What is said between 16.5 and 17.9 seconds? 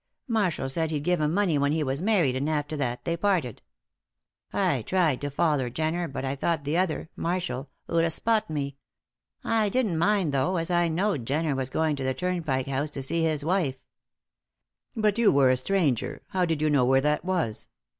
you know where that was?"